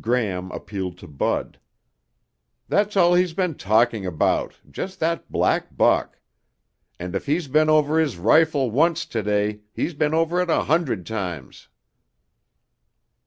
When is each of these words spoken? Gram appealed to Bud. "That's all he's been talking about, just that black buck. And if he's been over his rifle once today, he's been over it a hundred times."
Gram 0.00 0.50
appealed 0.52 0.96
to 0.96 1.06
Bud. 1.06 1.60
"That's 2.66 2.96
all 2.96 3.12
he's 3.12 3.34
been 3.34 3.56
talking 3.56 4.06
about, 4.06 4.54
just 4.70 5.00
that 5.00 5.30
black 5.30 5.76
buck. 5.76 6.18
And 6.98 7.14
if 7.14 7.26
he's 7.26 7.46
been 7.46 7.68
over 7.68 7.98
his 8.00 8.16
rifle 8.16 8.70
once 8.70 9.04
today, 9.04 9.60
he's 9.74 9.92
been 9.92 10.14
over 10.14 10.40
it 10.40 10.48
a 10.48 10.62
hundred 10.64 11.04
times." 11.04 11.68